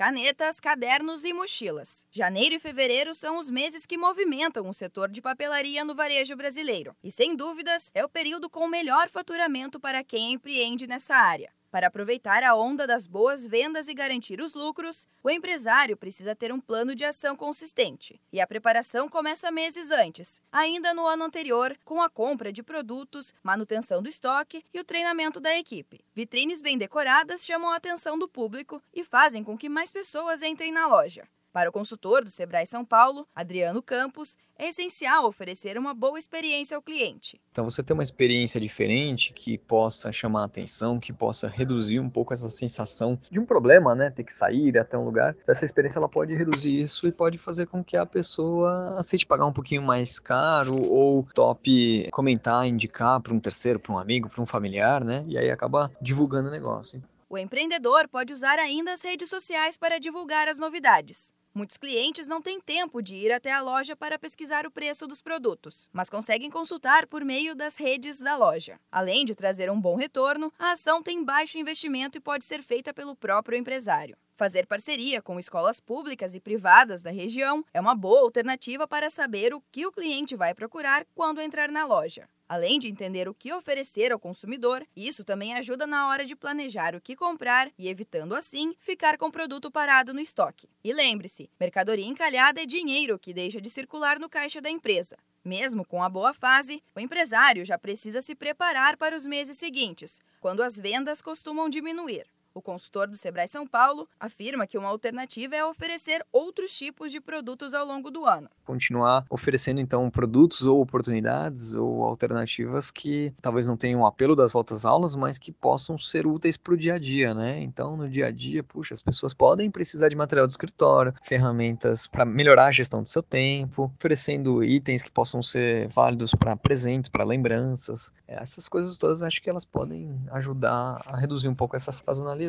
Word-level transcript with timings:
canetas, 0.00 0.58
cadernos 0.58 1.26
e 1.26 1.32
mochilas. 1.34 2.06
Janeiro 2.10 2.54
e 2.54 2.58
fevereiro 2.58 3.14
são 3.14 3.36
os 3.36 3.50
meses 3.50 3.84
que 3.84 3.98
movimentam 3.98 4.66
o 4.66 4.72
setor 4.72 5.10
de 5.10 5.20
papelaria 5.20 5.84
no 5.84 5.94
varejo 5.94 6.34
brasileiro. 6.34 6.96
E 7.04 7.12
sem 7.12 7.36
dúvidas, 7.36 7.90
é 7.94 8.02
o 8.02 8.08
período 8.08 8.48
com 8.48 8.66
melhor 8.66 9.10
faturamento 9.10 9.78
para 9.78 10.02
quem 10.02 10.32
empreende 10.32 10.86
nessa 10.86 11.14
área. 11.16 11.52
Para 11.70 11.86
aproveitar 11.86 12.42
a 12.42 12.56
onda 12.56 12.84
das 12.84 13.06
boas 13.06 13.46
vendas 13.46 13.86
e 13.86 13.94
garantir 13.94 14.40
os 14.40 14.54
lucros, 14.54 15.06
o 15.22 15.30
empresário 15.30 15.96
precisa 15.96 16.34
ter 16.34 16.52
um 16.52 16.60
plano 16.60 16.96
de 16.96 17.04
ação 17.04 17.36
consistente. 17.36 18.20
E 18.32 18.40
a 18.40 18.46
preparação 18.46 19.08
começa 19.08 19.52
meses 19.52 19.92
antes, 19.92 20.40
ainda 20.50 20.92
no 20.92 21.06
ano 21.06 21.22
anterior, 21.22 21.78
com 21.84 22.02
a 22.02 22.10
compra 22.10 22.52
de 22.52 22.62
produtos, 22.62 23.32
manutenção 23.40 24.02
do 24.02 24.08
estoque 24.08 24.64
e 24.74 24.80
o 24.80 24.84
treinamento 24.84 25.38
da 25.38 25.56
equipe. 25.56 26.00
Vitrines 26.12 26.60
bem 26.60 26.76
decoradas 26.76 27.46
chamam 27.46 27.70
a 27.70 27.76
atenção 27.76 28.18
do 28.18 28.28
público 28.28 28.82
e 28.92 29.04
fazem 29.04 29.44
com 29.44 29.56
que 29.56 29.68
mais 29.68 29.92
pessoas 29.92 30.42
entrem 30.42 30.72
na 30.72 30.88
loja. 30.88 31.28
Para 31.52 31.68
o 31.68 31.72
consultor 31.72 32.22
do 32.22 32.30
Sebrae 32.30 32.64
São 32.64 32.84
Paulo, 32.84 33.26
Adriano 33.34 33.82
Campos, 33.82 34.36
é 34.56 34.68
essencial 34.68 35.26
oferecer 35.26 35.76
uma 35.76 35.92
boa 35.92 36.16
experiência 36.16 36.76
ao 36.76 36.82
cliente. 36.82 37.40
Então, 37.50 37.64
você 37.64 37.82
ter 37.82 37.92
uma 37.92 38.04
experiência 38.04 38.60
diferente 38.60 39.32
que 39.32 39.58
possa 39.58 40.12
chamar 40.12 40.42
a 40.42 40.44
atenção, 40.44 41.00
que 41.00 41.12
possa 41.12 41.48
reduzir 41.48 41.98
um 41.98 42.08
pouco 42.08 42.32
essa 42.32 42.48
sensação 42.48 43.18
de 43.28 43.40
um 43.40 43.44
problema, 43.44 43.96
né? 43.96 44.10
Ter 44.10 44.22
que 44.22 44.32
sair 44.32 44.78
até 44.78 44.96
um 44.96 45.04
lugar. 45.04 45.34
Essa 45.44 45.64
experiência 45.64 45.98
ela 45.98 46.08
pode 46.08 46.32
reduzir 46.36 46.80
isso 46.80 47.08
e 47.08 47.10
pode 47.10 47.36
fazer 47.36 47.66
com 47.66 47.82
que 47.82 47.96
a 47.96 48.06
pessoa 48.06 48.96
aceite 48.96 49.26
pagar 49.26 49.46
um 49.46 49.52
pouquinho 49.52 49.82
mais 49.82 50.20
caro 50.20 50.80
ou 50.88 51.24
top 51.34 52.08
comentar, 52.12 52.64
indicar 52.68 53.20
para 53.20 53.34
um 53.34 53.40
terceiro, 53.40 53.80
para 53.80 53.92
um 53.92 53.98
amigo, 53.98 54.28
para 54.28 54.40
um 54.40 54.46
familiar, 54.46 55.04
né? 55.04 55.24
E 55.26 55.36
aí 55.36 55.50
acaba 55.50 55.90
divulgando 56.00 56.48
o 56.48 56.52
negócio. 56.52 57.02
O 57.28 57.36
empreendedor 57.36 58.08
pode 58.08 58.32
usar 58.32 58.58
ainda 58.60 58.92
as 58.92 59.02
redes 59.02 59.28
sociais 59.28 59.76
para 59.76 59.98
divulgar 59.98 60.46
as 60.46 60.58
novidades. 60.58 61.32
Muitos 61.52 61.76
clientes 61.76 62.28
não 62.28 62.40
têm 62.40 62.60
tempo 62.60 63.02
de 63.02 63.16
ir 63.16 63.32
até 63.32 63.50
a 63.52 63.60
loja 63.60 63.96
para 63.96 64.18
pesquisar 64.18 64.66
o 64.66 64.70
preço 64.70 65.04
dos 65.06 65.20
produtos, 65.20 65.88
mas 65.92 66.08
conseguem 66.08 66.48
consultar 66.48 67.08
por 67.08 67.24
meio 67.24 67.56
das 67.56 67.76
redes 67.76 68.20
da 68.20 68.36
loja. 68.36 68.78
Além 68.90 69.24
de 69.24 69.34
trazer 69.34 69.68
um 69.68 69.80
bom 69.80 69.96
retorno, 69.96 70.52
a 70.56 70.70
ação 70.72 71.02
tem 71.02 71.24
baixo 71.24 71.58
investimento 71.58 72.16
e 72.16 72.20
pode 72.20 72.44
ser 72.44 72.62
feita 72.62 72.94
pelo 72.94 73.16
próprio 73.16 73.58
empresário. 73.58 74.16
Fazer 74.36 74.64
parceria 74.64 75.20
com 75.20 75.40
escolas 75.40 75.80
públicas 75.80 76.36
e 76.36 76.40
privadas 76.40 77.02
da 77.02 77.10
região 77.10 77.64
é 77.74 77.80
uma 77.80 77.96
boa 77.96 78.20
alternativa 78.20 78.86
para 78.86 79.10
saber 79.10 79.52
o 79.52 79.60
que 79.72 79.84
o 79.84 79.92
cliente 79.92 80.36
vai 80.36 80.54
procurar 80.54 81.04
quando 81.16 81.40
entrar 81.40 81.68
na 81.68 81.84
loja. 81.84 82.28
Além 82.50 82.80
de 82.80 82.88
entender 82.88 83.28
o 83.28 83.32
que 83.32 83.52
oferecer 83.52 84.10
ao 84.10 84.18
consumidor, 84.18 84.84
isso 84.96 85.22
também 85.22 85.54
ajuda 85.54 85.86
na 85.86 86.08
hora 86.08 86.24
de 86.24 86.34
planejar 86.34 86.96
o 86.96 87.00
que 87.00 87.14
comprar 87.14 87.70
e 87.78 87.88
evitando 87.88 88.34
assim 88.34 88.74
ficar 88.80 89.16
com 89.16 89.26
o 89.26 89.30
produto 89.30 89.70
parado 89.70 90.12
no 90.12 90.18
estoque. 90.18 90.68
E 90.82 90.92
lembre-se, 90.92 91.48
mercadoria 91.60 92.04
encalhada 92.04 92.60
é 92.60 92.66
dinheiro 92.66 93.20
que 93.20 93.32
deixa 93.32 93.60
de 93.60 93.70
circular 93.70 94.18
no 94.18 94.28
caixa 94.28 94.60
da 94.60 94.68
empresa. 94.68 95.16
Mesmo 95.44 95.86
com 95.86 96.02
a 96.02 96.08
boa 96.08 96.34
fase, 96.34 96.82
o 96.92 96.98
empresário 96.98 97.64
já 97.64 97.78
precisa 97.78 98.20
se 98.20 98.34
preparar 98.34 98.96
para 98.96 99.14
os 99.14 99.24
meses 99.24 99.56
seguintes, 99.56 100.18
quando 100.40 100.64
as 100.64 100.76
vendas 100.76 101.22
costumam 101.22 101.68
diminuir. 101.68 102.26
O 102.52 102.60
consultor 102.60 103.06
do 103.06 103.16
Sebrae 103.16 103.46
São 103.46 103.64
Paulo 103.64 104.08
afirma 104.18 104.66
que 104.66 104.76
uma 104.76 104.88
alternativa 104.88 105.54
é 105.54 105.64
oferecer 105.64 106.26
outros 106.32 106.76
tipos 106.76 107.12
de 107.12 107.20
produtos 107.20 107.74
ao 107.74 107.86
longo 107.86 108.10
do 108.10 108.26
ano. 108.26 108.50
Continuar 108.64 109.24
oferecendo 109.30 109.80
então 109.80 110.10
produtos 110.10 110.66
ou 110.66 110.80
oportunidades 110.80 111.74
ou 111.74 112.02
alternativas 112.02 112.90
que 112.90 113.32
talvez 113.40 113.68
não 113.68 113.76
tenham 113.76 114.00
o 114.00 114.06
apelo 114.06 114.34
das 114.34 114.52
voltas 114.52 114.84
aulas, 114.84 115.14
mas 115.14 115.38
que 115.38 115.52
possam 115.52 115.96
ser 115.96 116.26
úteis 116.26 116.56
para 116.56 116.74
o 116.74 116.76
dia 116.76 116.94
a 116.94 116.98
dia, 116.98 117.32
né? 117.32 117.60
Então, 117.60 117.96
no 117.96 118.08
dia 118.08 118.26
a 118.26 118.30
dia, 118.32 118.64
puxa, 118.64 118.94
as 118.94 119.02
pessoas 119.02 119.32
podem 119.32 119.70
precisar 119.70 120.08
de 120.08 120.16
material 120.16 120.44
do 120.44 120.50
escritório, 120.50 121.14
ferramentas 121.22 122.08
para 122.08 122.24
melhorar 122.24 122.66
a 122.66 122.72
gestão 122.72 123.00
do 123.00 123.08
seu 123.08 123.22
tempo, 123.22 123.92
oferecendo 123.96 124.64
itens 124.64 125.04
que 125.04 125.10
possam 125.10 125.40
ser 125.40 125.86
válidos 125.88 126.34
para 126.34 126.56
presentes, 126.56 127.08
para 127.08 127.22
lembranças. 127.22 128.12
Essas 128.26 128.68
coisas 128.68 128.98
todas 128.98 129.22
acho 129.22 129.40
que 129.40 129.48
elas 129.48 129.64
podem 129.64 130.20
ajudar 130.32 131.00
a 131.06 131.16
reduzir 131.16 131.48
um 131.48 131.54
pouco 131.54 131.76
essa 131.76 131.92
sazonalidade 131.92 132.39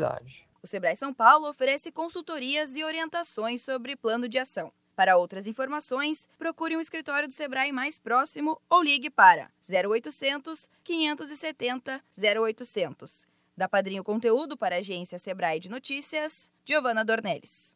o 0.64 0.68
Sebrae 0.68 0.96
São 0.96 1.14
Paulo 1.14 1.50
oferece 1.50 1.92
consultorias 1.92 2.76
e 2.76 2.84
orientações 2.84 3.62
sobre 3.62 3.96
plano 3.96 4.28
de 4.28 4.38
ação. 4.38 4.72
Para 4.96 5.18
outras 5.18 5.48
informações, 5.48 6.30
procure 6.38 6.78
um 6.78 6.80
escritório 6.80 7.28
do 7.28 7.34
Sebrae 7.34 7.72
mais 7.72 7.98
próximo 7.98 8.62
ou 8.70 8.84
ligue 8.84 9.10
para 9.10 9.50
0800 9.68 10.70
570 10.84 12.04
0800. 12.40 13.28
Da 13.58 13.68
Padrinho 13.68 14.04
Conteúdo 14.04 14.56
para 14.56 14.76
a 14.76 14.80
agência 14.80 15.18
Sebrae 15.18 15.60
de 15.60 15.70
Notícias, 15.70 16.52
Giovana 16.64 17.04
Dornelles. 17.04 17.76